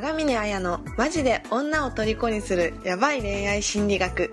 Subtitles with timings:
[0.00, 4.32] 長峰綾のマジで女を虜にするヤバい恋愛心理学。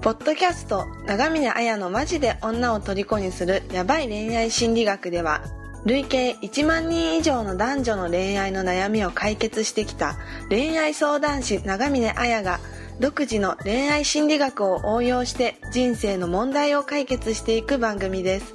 [0.00, 5.42] ポッドキャスト長峰綾のマジで女を虜にするヤバい恋愛心理学では
[5.84, 10.16] 累計1万人以上の男女の恋愛の悩みを解決してきた
[10.48, 12.60] 恋愛相談師長峰綾が
[13.00, 18.54] 独自の恋愛心理学を応用して人生の問題を解決していく番組です。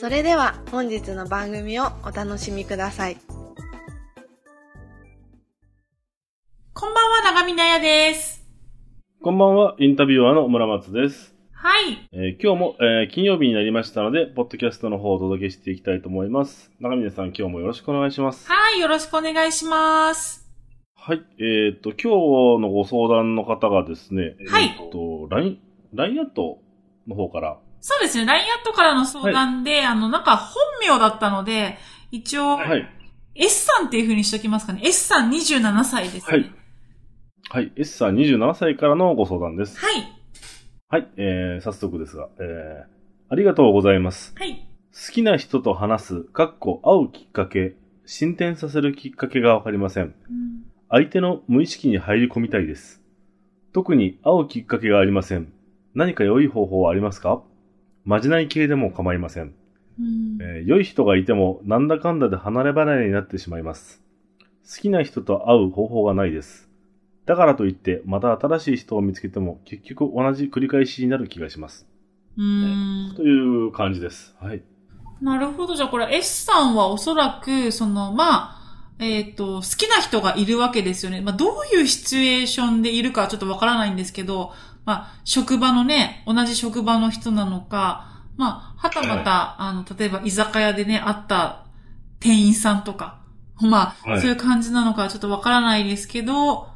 [0.00, 3.23] それでは本日の番組をお楽しみください。
[6.76, 8.42] こんばんは、長見なやです。
[9.22, 11.32] こんばんは、インタビュアーの村松です。
[11.52, 12.08] はい。
[12.10, 16.72] えー今日も、えー金曜日になりましたので、ポッドキャストの方をお届けしていきたいと思います。
[16.80, 18.50] 長峰さん、今日もよろしくお願いします。
[18.50, 20.50] はい、よろしくお願いします。
[20.96, 21.24] はい。
[21.38, 25.60] えっ、と、今日のご相談の方がですね、はいえっ、と、LINE、
[25.94, 26.58] LINE アット
[27.06, 31.78] の方から、そうですね、LINE アットからの相談で、あの、なんか本名だったので、
[32.10, 32.84] 一応、はい。
[33.36, 34.80] S さんっていう風にしときますかね。
[34.82, 36.36] S さん27歳ですね。
[36.36, 36.63] はい。
[37.54, 37.70] はい。
[37.76, 39.78] S さん27歳からのご相談です。
[39.78, 39.94] はい。
[40.88, 41.08] はい。
[41.16, 42.86] えー、早速ですが、えー、
[43.28, 44.34] ありがとうございます。
[44.36, 44.66] はい。
[44.92, 50.06] 好きな人と話す、かっこ会うきっかけ、進展させるきっかけがわかりません。
[50.06, 53.00] うん相手の無意識に入り込みたいです。
[53.72, 55.52] 特に会うきっかけがありません。
[55.94, 57.40] 何か良い方法はありますか？
[58.04, 59.54] まじない系でも構いません、
[60.00, 64.02] うんえー良い人がいてもなんだかんだで離れ離れになってしまいます。
[64.68, 66.73] 好きな人と会う方法がないです。
[67.26, 71.86] だからといって、また新しい人を見つけても結局同じ繰り返しになる気がします。
[72.36, 74.34] うーんという感じです。
[74.40, 74.62] はい。
[75.22, 75.74] なるほど。
[75.74, 78.64] じゃあこれ S さんはおそらく、その、まあ、
[78.98, 81.20] えっ、と、好きな人がいるわけですよね。
[81.20, 84.52] まあ、どういうシチュエーションでいるかはちょっとわからないんですけど、
[84.84, 91.66] まあ、職場のね、同じ職場の人なのか、まあ、はたまた、あの、例えば居酒屋でね、会った
[92.20, 93.20] 店員さんとか、
[93.60, 96.68] まあ、はいそういう感じなのかはちょっとわからないですけど、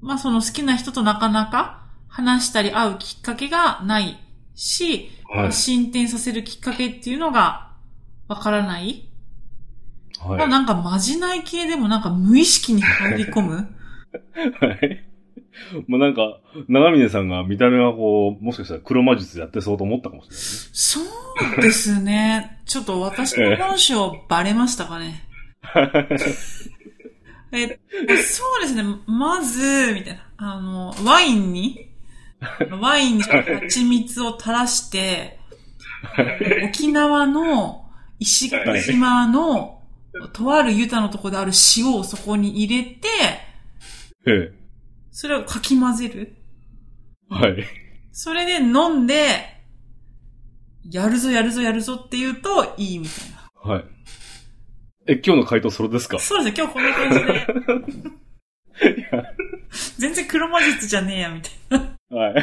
[0.00, 4.18] まあ、その好きな人となかなか話したり会うきっかけがない
[4.54, 5.52] し、はい。
[5.52, 7.70] 進展させるきっかけっていうのが
[8.28, 9.08] わからない、
[10.20, 10.48] まあはい。
[10.48, 13.54] なんかまじない系でもなんか無意識に入り込む
[14.60, 15.04] はい。
[15.86, 21.00] まあなんか、長峰さんが見た目がこう、もしかしたら黒魔術やってそうと思ったかもしれないですそ
[21.58, 22.60] うですね。
[22.66, 25.28] ちょっと私の本性バレましたかね。
[27.52, 27.78] え、
[28.22, 28.84] そうですね。
[29.06, 30.22] まず、みたいな。
[30.36, 31.90] あの、ワインに、
[32.80, 35.38] ワインに蜂蜜を垂らして、
[36.68, 37.84] 沖縄の
[38.18, 39.82] 石垣島の、
[40.32, 43.08] とあるユタのところである塩をそこに入れて、
[44.26, 44.52] ええ。
[45.10, 46.36] それをかき混ぜる。
[47.28, 47.64] はい。
[48.12, 49.60] それで飲んで、
[50.90, 53.74] やるぞやるぞやるぞって言うといいみたいな。
[53.74, 53.84] はい。
[55.10, 56.20] え、今日の回答それですか？
[56.20, 58.10] そうですね、今日こんな感じで。
[59.98, 62.34] 全然黒魔術じゃねえや、みたいはい。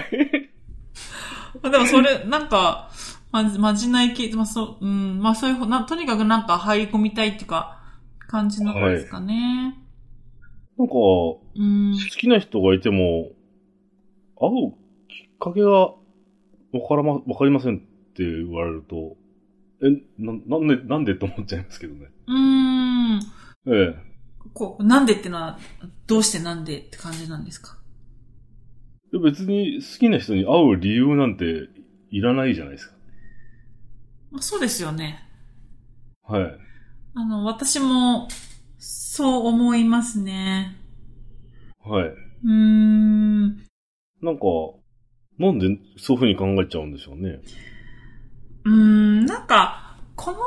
[1.64, 1.70] な。
[1.70, 2.92] でもそれ、なんか、
[3.32, 7.80] ま、まじない系、まあそう、うん、まあそういう、な、とにかくなんか入り込みたいっていうか、
[8.28, 9.78] 感じなんですかね。
[10.78, 11.96] なんか、好うん。
[12.18, 13.30] きな人がいても、
[14.40, 14.74] 会う
[15.08, 15.96] きっかけがわ
[16.88, 19.16] からま、わかりませんって言われると、
[19.82, 22.08] え、な、なんで、なんでと思っちゃいますけどね。
[22.28, 23.20] うーん。
[23.68, 23.96] ええ。
[24.54, 25.60] こう、なんでってのは、
[26.08, 27.78] どうしてなんでって感じなんですか？
[29.12, 31.70] で別に好きな人に会う理由なんて
[32.12, 32.96] いらないじゃないですか。
[34.32, 35.24] まあそうですよね。
[36.24, 36.58] はい。
[37.14, 38.28] あの、私も、
[38.80, 40.76] そう思いますね。
[41.84, 42.08] はい。
[42.10, 43.48] うーん。
[44.22, 44.46] なんか、
[45.40, 47.40] なんでそういう風に考えちゃうんでしょうね。
[48.68, 50.40] うーん、なんか、この、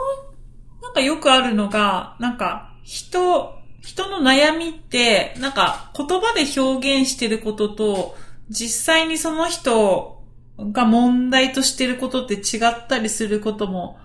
[0.82, 8.16] なんかよくあるのが、なんか、人、人の悩みって、なんか、言葉で表現してることと、
[8.50, 10.22] 実際にその人
[10.58, 13.98] が問題としてることって違ったりすることも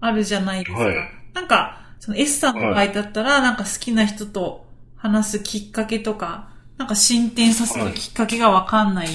[0.00, 0.84] あるじゃないですか。
[0.84, 0.94] はい。
[1.32, 9.08] なんか、その S さんの場合だったら、なんか好きな人と話すきっかけとか、なんか進展させるきっかけがわかんない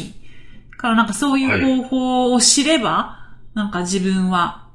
[0.78, 3.19] から、なんかそういう方法を知れば、
[3.60, 4.70] なんか自分は、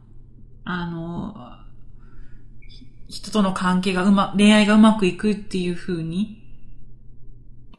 [0.63, 1.35] あの、
[3.09, 6.43] 人との関係がうま、恋愛がうまくいくっていう風に、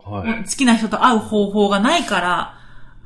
[0.04, 0.44] はい。
[0.46, 2.58] 好きな人と会う方法がないから、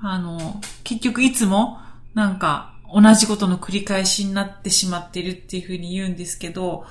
[0.02, 1.80] あの、結局いつも、
[2.14, 6.86] なんか、同じことの繰り返しになってしまってるっていう風に言うんですけど、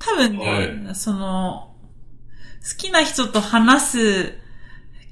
[0.00, 1.76] 多分ね、はその、
[2.68, 4.34] 好きな人と話す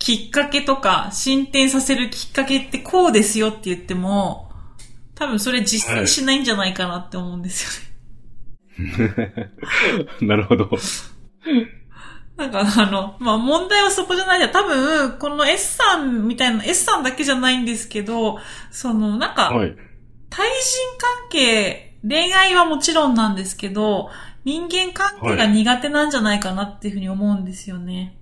[0.01, 4.48] きっかけとか、進展させるきっかけってこうですよって言っても、
[5.19, 7.91] 多分それ実践しないんじゃないかなって思うんです
[8.79, 9.51] よね。
[10.23, 10.71] なるほど。
[12.37, 18.39] なんかあの、まあ、問題はそこじゃないじゃ多分、この S さんみたいな、S さんだけじゃないんですけど、
[18.71, 19.75] その、なんか、はい。
[20.31, 24.11] 対人関係、恋愛はもちろんなんですけど、
[24.45, 28.17] 人間関係が苦手なんじゃないかなっていうふうに思うんですよね。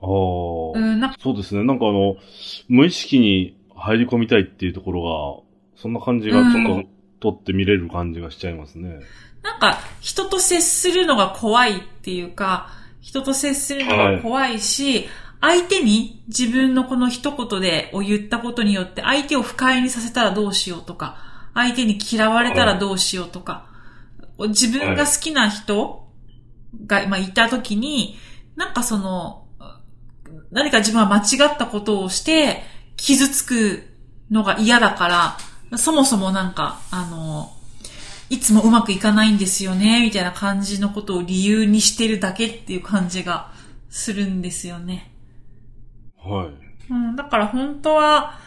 [0.00, 1.64] ああ、うん、なんか、そうですね。
[1.64, 2.14] なんかあの、
[2.68, 5.43] 無意識に入り込みたいっていうところが、
[5.84, 6.88] そんな感じがちょっと、
[7.20, 9.00] 取って見れる感じがしちゃいますね。
[9.42, 12.70] なんか、人と接するのが怖いっていうか、
[13.02, 15.06] 人と接するのが怖いし、
[15.42, 21.18] 相手に自分のこの一言でを言ったことによって相手を不快にさせたらどうしようとか、
[21.52, 23.66] 相手に嫌われたらどうしようとか、
[24.38, 26.08] 自分が好きな人
[26.86, 28.16] が、まあ、いたときに、
[28.56, 29.44] なんかその、
[30.50, 32.62] 何か自分は間違ったことをして、
[32.96, 33.82] 傷つく
[34.30, 35.36] のが嫌だから、
[35.76, 37.52] そもそもなんか、あの、
[38.30, 43.52] いつもうまくいかないんですよね、みたいな感じのことを理由にしてるだけっていう感じが
[43.90, 45.12] するんですよね。
[46.16, 46.92] はい。
[46.92, 48.38] うん、だから本当は、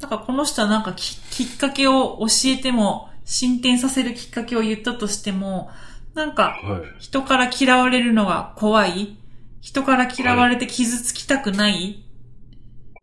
[0.00, 5.70] だからこの人はなんかききっかけを教えても、進展させるきっかけを言ったとしても、
[6.14, 6.82] なんかはい。
[7.00, 9.16] 人から嫌われるのが怖い
[9.60, 12.03] 人から嫌われて傷つきたくない、はい。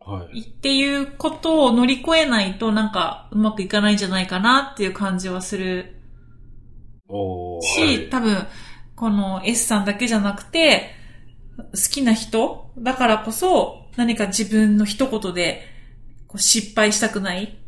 [0.03, 5.95] っていうことを乗り越えないとなんかうまくいかないんじゃないかなっていう感じはする。
[7.62, 8.09] し、はい。
[8.09, 8.48] 多分、
[8.95, 10.95] この S さんだけじゃなくて、
[11.57, 15.63] 好きな人だからこそ、何か自分の一言で、
[16.27, 17.59] こう失敗したくない。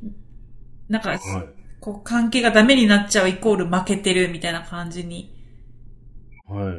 [0.90, 1.20] なんか、はい。
[1.80, 5.36] こう関係がダメになっちゃうイコール負けてるみたいな感じに、
[6.48, 6.76] はい。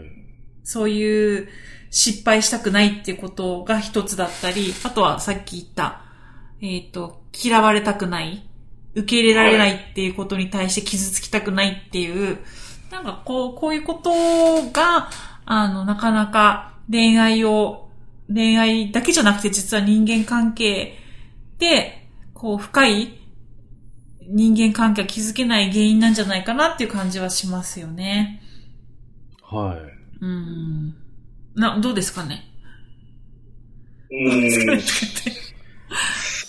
[0.62, 1.48] そういう
[1.94, 6.00] 失敗したくないっていうことが一つだったり、あとはさっき言った、
[6.60, 8.44] えっ、と、嫌われたくない、
[8.96, 12.38] 受け入れられないっていうことに対して傷つきたくないっていう、
[12.90, 14.10] なんかこう、こういうこと
[14.72, 15.08] が、
[15.46, 17.90] あの、なかなか恋愛を、
[18.26, 20.98] 恋愛だけじゃなくて実は人間関係
[21.60, 23.20] で、こう、深い
[24.26, 28.42] 人間関係を築けない原因なんじゃないかなっていう感じはしますよね。
[29.42, 30.24] はい。
[30.24, 31.03] うん。
[31.54, 32.44] な、どうですかね？
[34.10, 34.80] うん。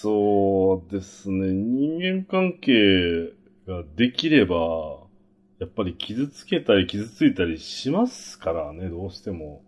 [0.02, 1.48] そうですね。
[1.52, 3.34] 人間関係
[3.68, 5.00] ができれば、
[5.60, 9.63] やっぱり傷つけたり傷ついたりしますからね、どうしても。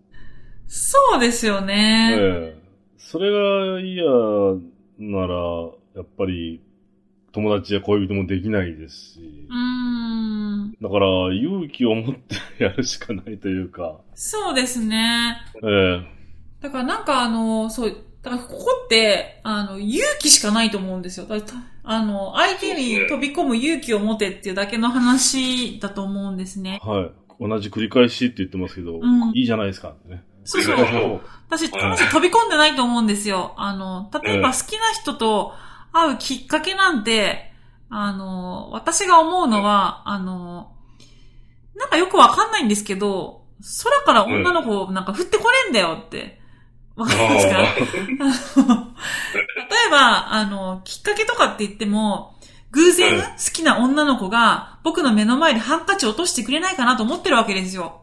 [0.68, 2.16] そうですよえね。
[2.20, 2.58] え
[2.98, 4.04] それが嫌
[5.00, 5.36] なら、
[5.96, 6.62] やっぱり
[7.32, 9.54] 友達や恋人もできないですしう。
[10.80, 10.84] ん。
[10.84, 13.98] だから、勇気を持ってやるしかないというか。
[14.14, 15.38] そうですね。
[15.64, 16.18] ええ
[16.62, 21.28] だからなんかあの、そう、だからここって、あの、勇気しかないと思うんですよ。
[21.84, 26.80] あの、相手に飛び込む勇気を持てっていうだけの話だと思うんですね。
[26.84, 27.12] はい。
[27.40, 30.24] 同じ繰り返しって言ってますけど、うんいいじゃないですかね。
[30.44, 31.22] そうそう。
[31.50, 33.54] 私、私飛び込んでないと思うんですよ。
[33.58, 35.54] あの、例えば好きな人と
[35.94, 37.52] 会うきっかけなんて、
[37.90, 40.72] あの、私が思うのは、あの、
[41.76, 43.46] なんかよくわかんないんですけど、
[43.84, 46.40] 空から女の子なんか降ってこねえんだよって。
[46.96, 47.58] わかりますか？
[48.58, 52.36] 例えば、あの、きっかけとかって言っても、
[52.72, 58.02] 偶然好きな女の子が僕の目の前でハンカチ落としてくれないかなと思ってるわけですよ。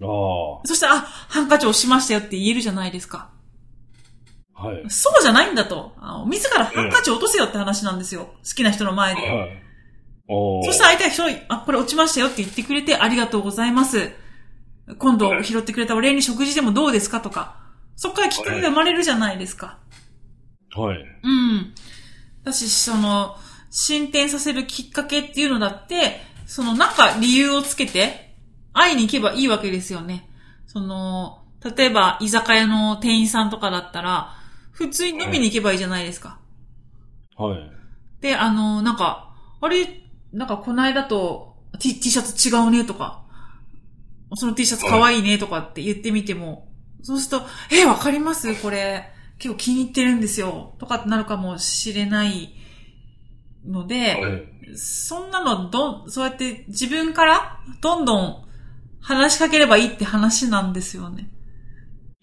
[0.00, 3.30] あそしたら、あ、ハンカチ押しましたよって言えるじゃないですか。
[4.58, 4.66] あ。
[4.66, 4.84] はい。
[4.88, 5.92] そうじゃないんだと。
[5.98, 8.26] あの自らハンカチ落とせよって話なんですよ。
[8.26, 9.20] 好きな人の前で。
[9.20, 9.62] はい。
[10.28, 14.12] そしたら相手が一人、あ、これ落ちましたよって言ってくれてありがとうございます。
[14.98, 17.56] 今度拾ってくれたお礼に食事でもどうですかとか。
[17.96, 19.78] そっからきっかけが生まれるじゃないですか。
[20.74, 20.98] はい。
[21.22, 21.74] うん。
[22.44, 23.36] だし、その、
[23.70, 28.34] 進展させるきっかけっていうのだって、そのなんか理由をつけて、
[28.72, 30.28] 会いに行けばいいわけですよね。
[30.66, 31.42] その、
[31.76, 34.34] 例えば居酒屋の店員さんとかだったら、
[34.78, 36.38] 普通に飲みに行けばいいじゃないですか。
[37.36, 37.70] はい。
[38.20, 43.24] で、あの、なんか、あれ、なんかこの間と T, T シャツ違うねとか、
[44.36, 46.68] その T シャツ可愛いねとかって言ってみても、
[47.02, 48.54] そうすると、え、わかります？
[48.62, 50.76] これ、結構気に入ってるんですよ。
[50.78, 52.54] とかってなるかもしれない
[53.66, 54.76] ので、はい。
[54.76, 58.44] そんなのどん、そうやって自分からどんどん
[59.00, 61.30] 話しかければいいって話なんですよね。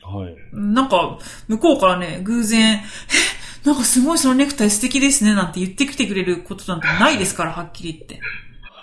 [0.05, 0.35] はい。
[0.53, 2.83] なんか、向こうからね、偶然、え、
[3.65, 8.19] なんかすごいそのネクタイ素敵ですね、なんて言ってきてくれることなんてないですから、はっきり言って。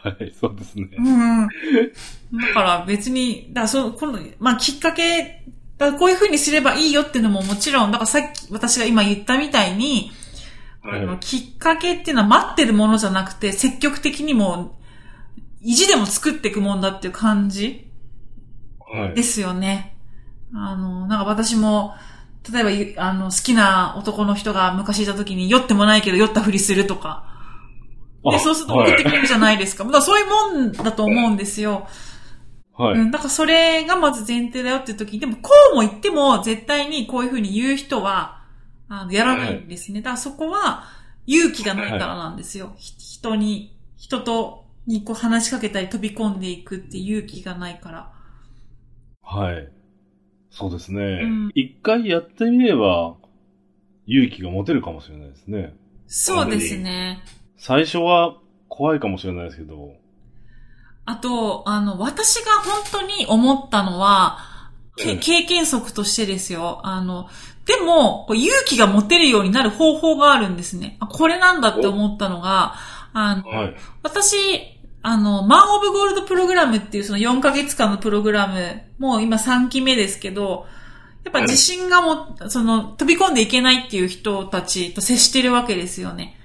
[0.02, 0.34] はい。
[0.38, 0.88] そうですね。
[0.98, 1.46] うん。
[1.46, 5.44] だから別に、だからそう、この、まあきっかけ、
[5.78, 10.10] だこういう風にすればいいよっていうのももちろん、だからさっき私が今言ったみたいに、
[10.82, 11.18] あの、はい。
[11.20, 14.80] きっかけっていうのは待ってるものじゃなくて、積極的にも、
[15.60, 17.88] 意地でも作っていくもんだっていう感じ
[18.80, 19.22] はいで。
[19.22, 19.91] すよね。
[20.54, 21.94] あの、なんか私も、
[22.50, 27.24] 例えば、あの、好きな男の人が昔いた時に酔ってもないけど酔ったふりするとか。
[28.24, 29.84] で、あそうすると送ってくれるじゃないですか。
[29.84, 31.86] だからそういうもんだと思うんですよ。
[32.76, 32.98] はい。
[32.98, 33.10] うん。
[33.10, 38.42] だからそれがまず前提だよっていう時に、でもこうも言っても絶対にこういうふうに言う人は、
[38.88, 40.00] あの、やらないんですね。
[40.00, 40.84] だからそこは
[41.26, 42.74] 勇気がないからなんですよ。
[42.76, 48.12] ひ人に、人と、にこう話しかけたり飛び込んでいくって勇気がないから。
[49.22, 49.72] はい。
[50.52, 51.50] そうですねうん。
[51.54, 53.16] 一、回やってみれば、
[54.06, 55.74] 勇気が持てるかもしれないですね。
[56.06, 57.22] そうですね。
[57.56, 58.36] 最初は
[58.68, 59.94] 怖いかもしれないですけど。
[61.06, 64.38] あと、あの、私が本当に思ったのは、
[64.96, 66.80] 経験則としてですよ。
[66.84, 67.28] あの、
[67.64, 70.96] でも、勇気が持てるようになる方法があるんですね。
[71.00, 72.74] あこれなんだって思ったのが、
[73.14, 73.76] あの、はい。
[74.02, 74.36] 私、
[75.02, 80.66] あの、マン・オブ・ゴールドプログラムっていうその4ヶ月間のプログラム、もう今3期目ですけど、
[81.24, 86.36] やっぱ自信がも、その、飛び込んでいけないっていう人たちと接してるわけですよね。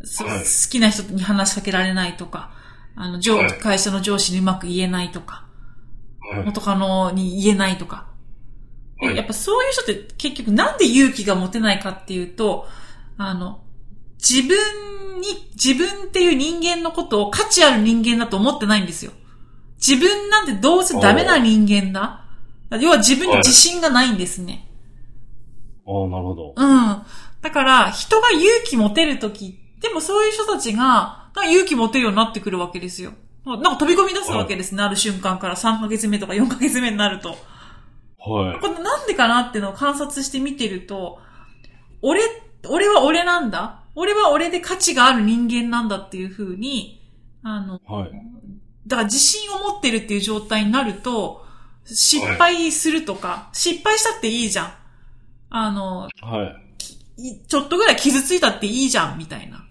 [0.00, 2.52] 好きな人に話しかけられないとか、
[2.96, 5.46] あの、上はい会社の上司にうまく言えないとか、
[6.20, 6.44] はい。
[6.44, 8.08] 元カノに言えないとか。
[9.00, 12.66] やっぱそういう人って結局なんで勇気が持てないかっていうと、
[13.16, 13.62] あの、
[14.18, 14.56] 自分
[15.20, 19.12] に、自分っていう人間のことを価値ある人間だと思ってないんですよ。
[19.76, 22.24] 自分なんてどうせダメな人間だ。
[22.78, 24.68] 要は自分に自信がないんですね。
[25.86, 26.54] ああ、なるほど。
[26.56, 27.02] うん。
[27.40, 33.12] だから、人が勇気持てるとき、でもそういう人たちが、勇気持てるようになってくるわけですよ。
[33.44, 37.30] なんか飛び込み出すわけですね、ある瞬間から3ヶ月目とか4ヶ月目になると。
[37.30, 38.60] はい。
[38.60, 41.18] これなんでかなっていうのを観察して見てると、
[42.02, 42.20] 俺、
[42.68, 43.79] 俺は俺なんだ。
[43.94, 47.02] 俺は俺で価値がある人間なんだっていう風に、
[47.42, 48.12] あの、はい。
[48.86, 51.44] だから自信を持ってるっていう状態になると、
[51.84, 54.72] 失敗するとか、失敗したっていいじゃん。
[55.50, 56.56] あの、は
[57.16, 57.30] い。
[57.30, 59.64] いちょっとぐらい傷ついたっていいじゃん、みたいな。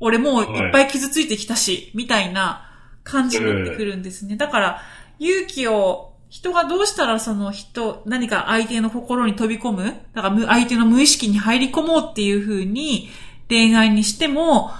[0.00, 2.68] 俺もういっぱい傷ついてきたし、みたいな
[3.04, 4.36] 感じになってくるんですね。
[4.36, 4.82] だから、
[5.18, 13.10] 勇気を、人がどうしたらその人、何か相手の心に飛び込むだからむ相手の無意識に入り込もうっていう風に、
[13.52, 14.70] 恋愛にしても、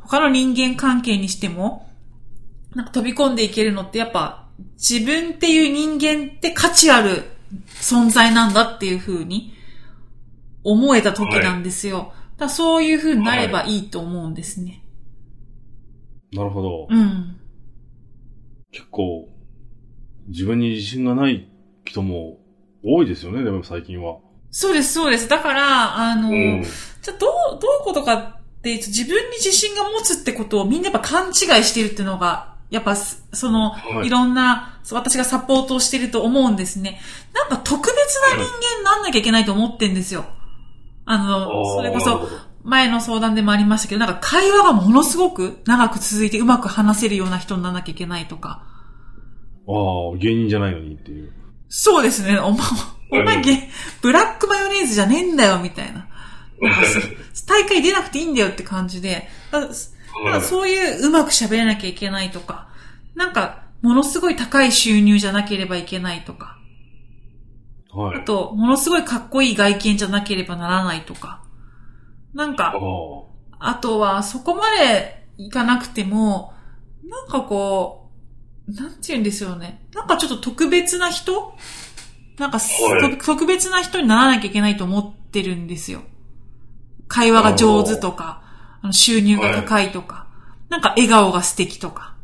[0.00, 1.88] 他の人間関係にしても、
[2.74, 7.24] なんか飛び込んでいけるのってやっぱ、自分っていう人間って価値ある
[7.68, 9.52] 存在なんだっていう風に
[10.64, 11.98] 思えた時なんですよ。
[11.98, 12.14] だか
[12.46, 14.82] らそういう風になればいいと思うんですね。
[16.32, 16.86] なるほど。
[16.88, 17.36] うん。
[18.70, 19.28] 結構、
[20.28, 21.48] 自分に自信がない
[21.84, 22.38] 人も
[22.82, 24.18] 多いですよね、でも最近は。
[24.52, 25.28] そうです、そうです。
[25.28, 26.62] だから、あの、うん。
[26.62, 37.00] じゃあどう、どういうことかって自分に自信が持つってことをみんなやっぱ勘違いしてるっていうのが、やっぱす、その、はいいろんな、私がサポートをしてると思うんですね。
[37.34, 40.26] なんか特別な人間になんなきゃいけないと思ってんですよ。
[41.06, 42.28] あの、それこそ、
[42.64, 48.62] 前の相談でもありましたけど、なんか会話がものすごく長く続いてうまく話せるような人にならなきゃいけないとか。
[49.66, 51.32] ああ、芸人じゃないのにっていう。
[51.68, 52.38] そうですね。
[52.38, 52.60] お前、
[53.12, 53.68] お前ゲ、
[54.00, 56.06] ブラックマヨネーズじゃねえんだよ、みたいな。
[57.46, 59.28] 大会出なくていいんだよって感じで。
[59.50, 59.74] だだか
[60.30, 62.68] らそういううまく喋れなきゃいけないとか、
[63.14, 66.58] なんか、ものすごい高い収入じゃなければいけないとか、
[67.92, 68.18] はい。
[68.18, 71.42] あと、ものすごいかっこいい外見じゃなければならないとか、
[72.34, 72.74] なんあか、
[73.60, 73.70] あ。
[73.70, 76.54] あとは、そこまでいかなくても、
[77.04, 78.10] なんかこ
[78.68, 79.86] う、なんて言うんですよね。
[79.94, 81.54] なんかちょっと特別な人
[82.38, 86.02] なんかす、はい特特別な人にならなきゃいけないと思ってるんですよ。
[87.08, 88.42] 会話が上手とか、
[88.80, 90.26] あの収入が高いとか、
[90.68, 92.14] なんか笑顔が素敵とか、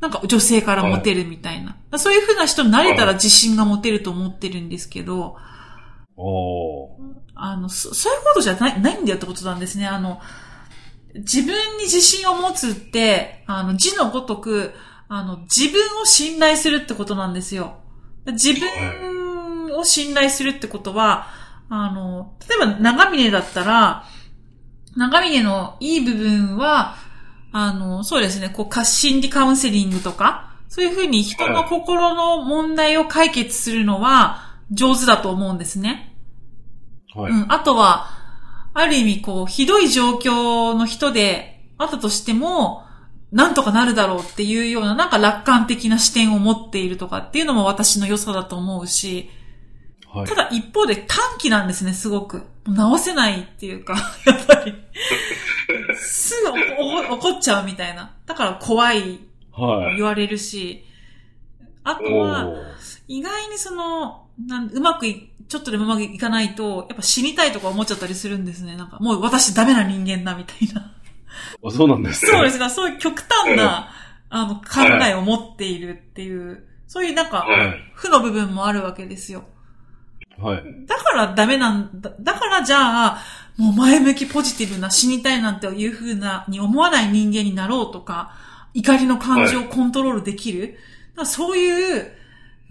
[0.00, 1.76] なんか女性からモテるみたいな。
[1.98, 5.36] そういう風な人になれたら自信が持てると思ってるんですけど。
[7.34, 9.86] あの、そそういうことじゃない、ないんだよってことなんですね。
[9.86, 10.20] あの、
[11.14, 14.72] 自分に自信を持つって、あの、字のごとく、
[15.08, 17.78] あの、自分を信頼するってことなんですよ。
[18.26, 19.17] 自分
[19.78, 21.28] を信頼するってことは、
[21.68, 24.04] あの、例えば長峰だったら、
[24.96, 26.96] 長峰のいい部分は、
[27.52, 36.14] あの、そうですね、こう、か心理カウンセリングとか、そういうふうに人の心の問題を解決するのは上手だと思うんですね。
[37.14, 37.32] はい。
[37.32, 37.46] うん。
[37.48, 38.10] あとは、
[38.74, 42.84] ある意味、こう、ひどい状況の人であったとしても、
[43.32, 49.30] なんとかなるだろうっていうような、なんか楽観的な視点を持っているとかっていうのも私の良さだと思うし、
[50.18, 50.34] はいた。
[50.34, 52.42] だ一方で短気なんですね、すごく。
[52.66, 53.94] 直せないっていうか、
[54.26, 54.74] やっぱり。
[55.94, 58.12] すぐ怒っちゃうみたいな。
[58.26, 59.20] だから怖い
[59.52, 59.96] はい。
[59.96, 60.84] 言われるし、
[61.84, 68.76] あとおは、ー意外にその、なんうまくい、ちょっとでもうまくいかないと、やっぱ死にたいとか思っちゃったりするんですね。
[68.76, 70.92] なんか、もう私ダメな人間だ、みたいな。
[71.64, 72.32] あそうなんですね。
[72.32, 72.68] そうですね。
[72.68, 73.90] そういう極端な、
[74.30, 77.92] あの、考えを持っているっていう、そういうなんか、はい。
[77.94, 79.44] 負の部分もあるわけですよ。
[80.40, 80.86] はい。
[80.86, 83.18] だからダメなんだ、だからじゃあ、
[83.56, 88.32] もう前向きポジティブな死にたいなんていう風な、に思わない人間になろうとか、
[88.72, 90.60] 怒りの感情をコントロールできる。
[90.62, 90.78] だか
[91.22, 92.12] らそういう、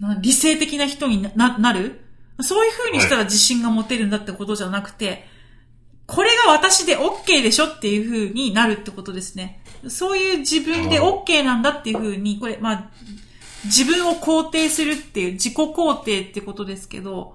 [0.00, 2.00] な理性的な人になななる。
[2.40, 5.26] そういう風にしたら自信が持てるんだってことじゃなくて、
[6.06, 9.60] これが私で OK でしょっていう風になるってことですね。
[9.88, 12.90] そういう自分で OK なんだっていう風に、これ、まあ、
[13.64, 17.34] 自分を肯定するっていう自己肯定ってことですけど、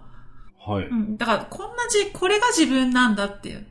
[0.65, 0.85] はい。
[0.85, 1.17] うん。
[1.17, 3.65] だから、こんなじ、これが自分なんだっていう。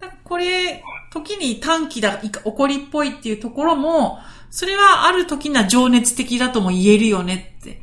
[0.00, 0.82] だこれ、
[1.12, 4.18] 時に短気だ、怒りっぽいっていうところも、
[4.50, 7.82] それはある時には情熱的だとも言えるよねって。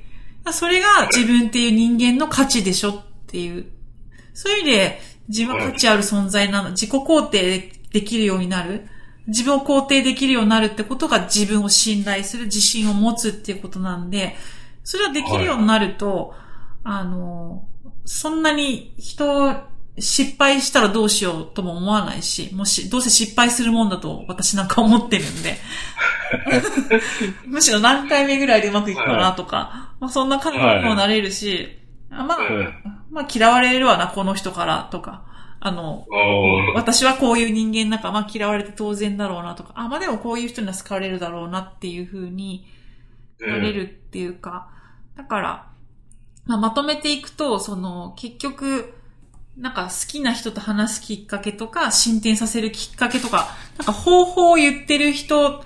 [0.51, 3.65] それが自分っていう人間の価値でしょっていう。
[4.33, 6.71] そういう意味で、自分は価値ある存在なの。
[6.71, 8.87] 自己肯定できるようになる。
[9.27, 14.35] 自分を肯定できるようになるってことが自分を信頼する、自信を持つっていうことなんで、
[14.83, 16.33] それはできるようになると、
[16.83, 17.67] あの、
[18.05, 19.55] そんなに人、
[19.97, 25.57] 失敗したらどうしようとも思わないし、もし、どうせ失敗するもんだと私なんか思ってるんで。
[27.47, 31.69] むしろ何回目ぐらいでうまくいくかなとか、まあそんな感じにもなれるし、
[32.11, 32.67] あまあ、はい。
[33.09, 35.23] まあ嫌われるわな、この人からとか、
[35.61, 36.05] あの、
[36.75, 42.67] 私はこういう人間だから、まあ嫌われて当然だろうなとか、あ、まあでもこういう人には好かれるだろうなっていう風に
[43.39, 44.67] なれるっていうか、
[45.15, 45.67] だから、
[46.45, 48.93] まあ、まとめていくと、その、結局、
[49.57, 55.61] なんか好きな人と話すきっかけとか、進展させるきっかけとか、なんか方法を言ってる人っ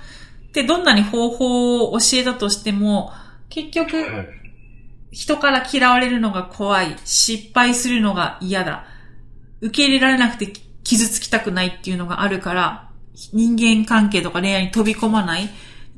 [0.53, 3.11] てどんなに方法を教えたとしても、
[3.49, 4.05] 結局、
[5.11, 8.85] 人から嫌われるのが怖い、失敗するのが嫌だ、
[9.61, 12.89] 受け入れられなくて傷つきたくないっていうのがあるから、
[13.33, 15.49] 人間関係とか恋愛に飛び込まない。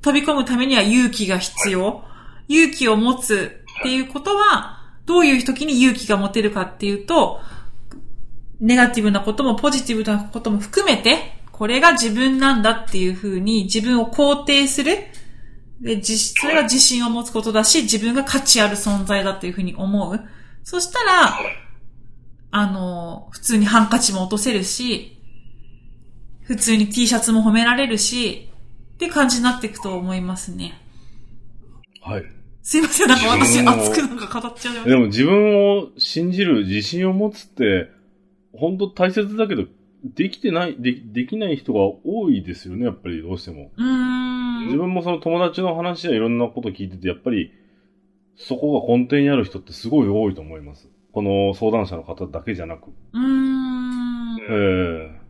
[0.01, 2.03] 飛び込むためには勇気が必要。
[2.47, 7.41] 勇気を持つっていうことは、どういう時に勇気が持てるかっていうと、
[8.59, 14.97] ネガティブなこともポジティブなことも含めて、これが自分なんだっていうふうに自分を肯定する。
[15.81, 20.19] で、自それが自信を持つことだし、自分が価値ある存在だっていうふうに思う。
[20.63, 21.39] そしたら、
[22.51, 25.17] あの、普通にハンカチも落とせるし、
[26.43, 28.51] 普通に T シャツも褒められるし、
[28.95, 30.79] って感じになっていくと思いますね。
[32.03, 32.23] はい。
[32.63, 37.89] すいません、なんか私熱くなんか語っちゃいましでも自分を信じる自信を持つって、
[38.53, 39.65] 本当大切だけど、
[40.03, 43.71] できてない、で、できない人が多いですよね、やっぱりどうしても。
[44.65, 47.51] 自分もその友達の話やいろんなこと聞いてて、やっぱり、
[48.35, 50.89] そこが根底にある人ってすごい多いと思います。
[51.11, 52.87] この相談者の方だけじゃなく。
[53.13, 54.37] うーん。
[54.49, 55.21] ええ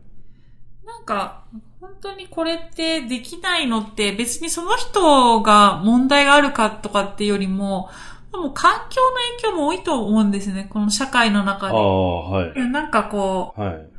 [0.86, 1.44] なんか、
[1.82, 7.90] 本当にこれってできないのって別にその人が問題があるかとかっていうよりも、
[8.32, 10.68] もう環境の影響も多いと思うんですね。
[10.70, 11.74] この社会の中で。
[11.74, 12.70] ああ、はい。
[12.70, 13.74] なんかこはい。
[13.74, 13.90] う、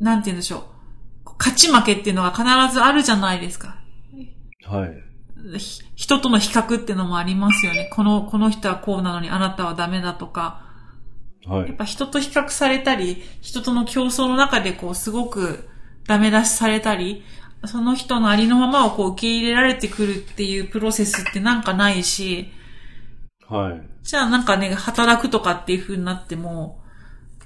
[0.00, 0.66] なんて言うんでしょ
[1.26, 1.30] う。
[1.38, 2.42] 勝ち負けっていうのが必
[2.74, 3.76] ずあるじゃないですか。
[4.64, 5.58] はい。
[5.60, 7.88] ひ人との比較っていうのもありますよね。
[7.94, 10.66] この、この人はこうなのにあなたはダメだとか。
[11.46, 11.68] はい。
[11.68, 15.68] やっぱ人と比較されたり、人との競争の中でこうすごく
[16.06, 17.22] ダメ出しされたり、
[17.64, 22.52] その人のありのままをこう受け入れられてくるっていうプロセスってなんかないし、
[23.48, 23.82] はい。
[24.02, 26.80] じゃあなんかね、働くとかっていう風になっても、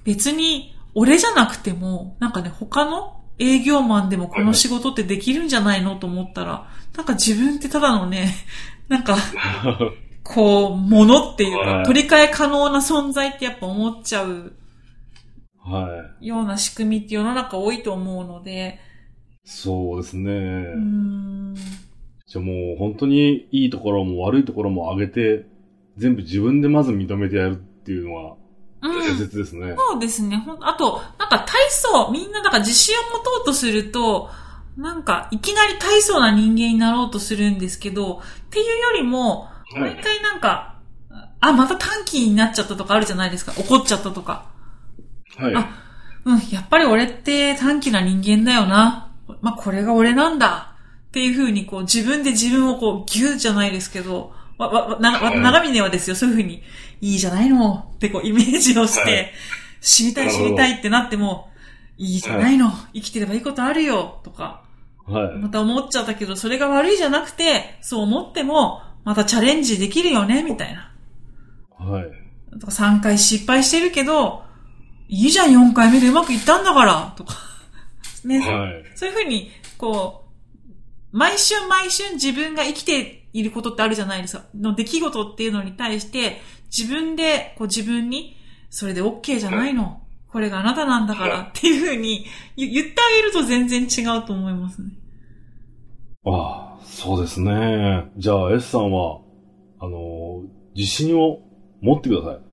[0.04, 8.34] 別に俺じゃなくても、なんかね、他の営業マンでもこの仕事ってできるんじゃないのと思ったら、なんか自分ってただのね、
[8.88, 9.16] なんか、
[10.22, 14.52] こう、ものっていうか、はい取り替え可能な存在ってやっぱ思っちゃう
[15.70, 16.26] はい。
[16.26, 18.80] ような仕組みって世の中多いと思うので、
[19.44, 20.32] そうですね。
[20.32, 21.54] うーん、
[22.26, 25.46] じゃあもう本当にいいところも悪いところも上げて、
[25.96, 28.36] 全部自分でまず認めてやるっていうのは
[28.82, 29.74] うん大切ですね。
[29.76, 30.42] そうですね。
[30.60, 34.30] あと、なんか体操、みんななんか自信を持とうとすると、
[34.76, 39.80] なんかいきなり体操な人間になろうとするんですけど、っていうよりも、はい。
[39.94, 40.78] 毎回なんか、
[41.40, 43.52] あ、また短期になっちゃったとかあるじゃないですか。
[43.56, 44.49] 怒っちゃったとか。
[45.36, 45.54] はい。
[45.54, 45.68] あ
[46.24, 49.10] うん、やっぱり俺って短期な人間だよな。
[49.40, 50.74] まあ、これが俺なんだ。
[51.08, 56.62] っていう風にこう自分で自分をこうギューじゃないですけど、わ、わ、わ長峰はですよ、そういう風に、
[57.00, 59.32] いいじゃないのってこうイメージをして、はい
[59.80, 61.48] 知りたい知りたいってなっても、
[61.96, 64.62] いいじゃないの、生きてればいいことあるよとか、
[65.06, 65.38] はい。
[65.38, 70.92] また思っちゃったけど、それが悪いじゃなくて、そう思っても、またチャレンジできるよね、みたいな。
[71.78, 72.58] はい。
[72.58, 74.44] とか3回失敗してるけど、
[75.10, 77.34] いいじゃん4回目でうまくいったんだから、とか。
[78.24, 78.84] ね、はい。
[78.94, 80.24] そういうふうに、こ
[81.12, 84.44] う、毎週毎週自分が生きていることってあるじゃないですか。
[84.54, 86.40] の出来事っていうのに対して、
[86.76, 88.36] 自分で、こう自分に、
[88.68, 90.00] それで OK じゃないの。
[90.28, 92.24] これがあなたなんだからっていうふうに
[92.56, 94.90] 言言ってあげると全然違うと思いますね。
[96.24, 98.04] ああ、そうですね。
[98.16, 99.20] じゃあ S さんは、
[99.80, 101.40] あのー自信を
[101.80, 102.49] 持ってください。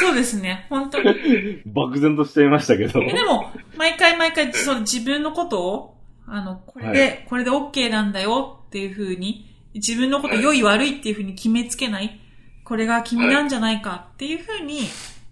[0.00, 0.66] そうですね。
[0.68, 1.62] 本当に。
[1.66, 3.02] 漠然としちゃいましたけど。
[3.02, 12.20] えでも、毎回毎回、その自分のことを、あの、これで、はこれで OK なんだよっていう風に、自分のこと良い悪いっていう風に決めつけない。
[12.64, 14.80] これが君なんじゃないかっていう風に、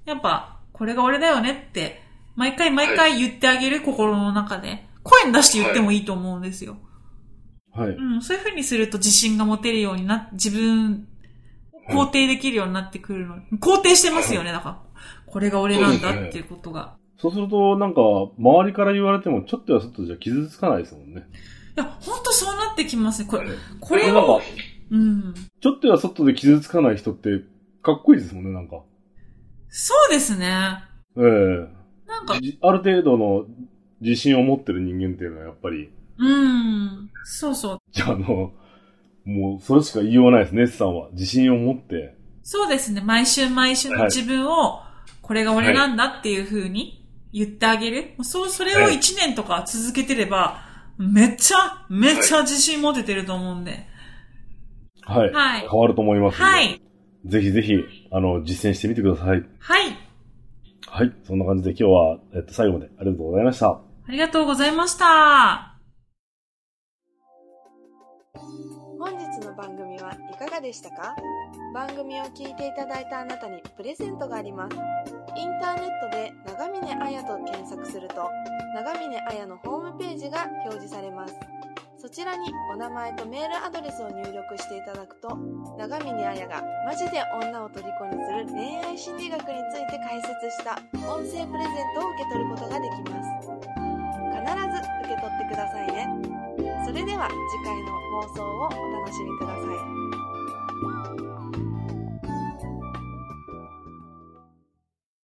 [0.05, 2.03] やっぱ、これが俺だよねって、
[2.35, 6.77] 毎回毎回言ってあげる心の中で、声に出して言ってもいいと思うんですよ。
[7.73, 7.91] はい。
[7.91, 11.12] うん、そういう風にすると自信が持てるようにな、自分を
[11.89, 13.37] 肯定できるようになってくるの。
[13.61, 14.83] 肯定してますよね、だから。
[15.27, 16.97] これが俺なんだっていうことが。
[17.19, 18.01] そうすると、なんか、
[18.39, 21.27] 周りから言われても、ちょっとやそっとじゃ傷つかないですもんね。
[21.77, 23.29] いや、ほんとそうなってきますね。
[23.29, 23.49] これ、
[23.81, 24.41] これを、、
[24.91, 25.35] うん。
[25.61, 27.43] ちょっとやそっとで傷つかない人って、
[27.83, 28.83] かっこいいですもんね、なんか。
[29.69, 30.83] そうですね。
[31.17, 33.47] ええなんか、じある程度の
[34.01, 37.11] 自信を持ってる人間っていうのはやっぱり、うん。
[37.25, 37.79] そうそう。
[37.91, 38.53] じゃあ、あの、
[39.25, 41.09] もう、それしか言いようがないですね、S さんは。
[41.13, 42.17] 自信を持って。
[42.43, 43.01] そうですね。
[43.01, 44.81] 毎週毎週の自分を、
[45.21, 48.15] これが俺なんだっていう風に言ってあげる。
[48.23, 50.61] そう、それをはい1年とか続けてれば、
[50.99, 53.87] めっちゃ、めっちゃ自信持ててると思うんで。
[55.03, 55.33] はい。
[55.33, 56.43] はい変わると思います。
[56.43, 56.81] はい。
[57.25, 57.75] ぜひぜひ、
[58.11, 59.45] あの、実践してみてください。
[59.59, 59.97] はい。
[60.89, 61.13] はい。
[61.25, 63.69] そんな感じで今日は、えっと、最後までありがとうございました。
[63.69, 63.81] あ
[64.11, 65.72] りがとうございました。
[69.03, 71.17] 本日の番組はいかがでしたか？
[71.75, 74.77] 番組を聞いていただいたあなたにプレゼントがあります。
[75.37, 78.31] インターネットで長峰彩と検索すると
[78.77, 81.35] 長峰彩のホームページが表示されます。
[81.99, 85.37] そちらにお名前とメールアドレスを入力していただくと
[85.77, 90.31] 長峰彩がマジで女を虜にする恋愛心理学について解説
[90.63, 90.79] した
[91.11, 93.51] 音声プレゼントを受け取ることができます。
[94.31, 96.32] 必ず受け取ってくださいね。
[96.93, 99.63] それでは次回の放送をお楽しみくださ
[101.09, 101.12] い。